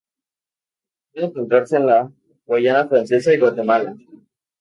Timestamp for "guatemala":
3.37-3.95